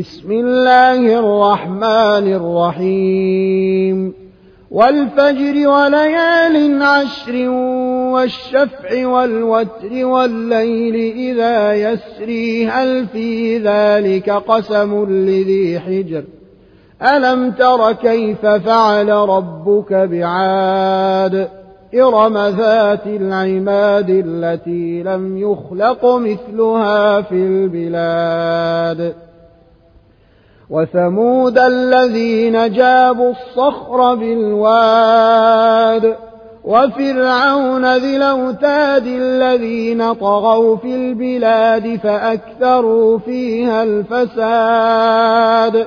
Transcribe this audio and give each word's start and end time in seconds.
بسم 0.00 0.32
الله 0.32 1.18
الرحمن 1.18 2.34
الرحيم. 2.34 4.14
والفجر 4.70 5.68
وليال 5.68 6.82
عشر 6.82 7.48
والشفع 8.12 9.06
والوتر 9.06 10.06
والليل 10.06 11.12
إذا 11.16 11.74
يسري 11.74 12.66
هل 12.66 13.06
في 13.06 13.58
ذلك 13.58 14.30
قسم 14.30 15.04
لذي 15.10 15.80
حجر؟ 15.80 16.24
ألم 17.02 17.50
تر 17.50 17.92
كيف 17.92 18.46
فعل 18.46 19.08
ربك 19.08 19.92
بعاد؟ 19.92 21.48
إرم 21.94 22.38
ذات 22.38 23.06
العماد 23.06 24.10
التي 24.10 25.02
لم 25.02 25.38
يخلق 25.38 26.16
مثلها 26.16 27.20
في 27.20 27.34
البلاد. 27.34 29.31
وثمود 30.72 31.58
الذين 31.58 32.72
جابوا 32.72 33.30
الصخر 33.30 34.14
بالواد 34.14 36.16
وفرعون 36.64 37.96
ذي 37.96 38.16
الأوتاد 38.16 39.06
الذين 39.06 40.12
طغوا 40.12 40.76
في 40.76 40.94
البلاد 40.94 41.96
فأكثروا 41.96 43.18
فيها 43.18 43.82
الفساد 43.82 45.86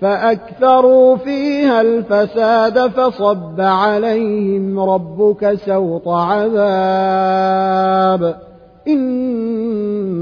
فأكثروا 0.00 1.16
فيها 1.16 1.80
الفساد 1.80 2.86
فصب 2.86 3.60
عليهم 3.60 4.80
ربك 4.80 5.54
سوط 5.54 6.08
عذاب. 6.08 6.58
إن 8.88 9.67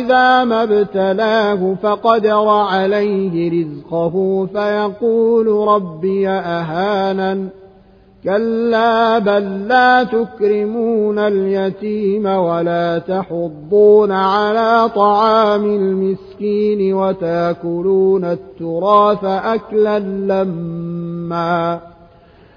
إذا 0.00 0.44
ما 0.44 0.62
ابتلاه 0.62 1.74
فقدر 1.82 2.48
عليه 2.48 3.62
رزقه 3.62 4.46
فيقول 4.52 5.68
ربي 5.68 6.28
أهانا 6.28 7.48
كلا 8.24 9.18
بل 9.18 9.68
لا 9.68 10.04
تكرمون 10.04 11.18
اليتيم 11.18 12.26
ولا 12.26 12.98
تحضون 12.98 14.12
على 14.12 14.90
طعام 14.94 15.64
المسكين 15.64 16.94
وتأكلون 16.94 18.24
التراث 18.24 19.24
أكلا 19.24 19.98
لمّا 19.98 21.80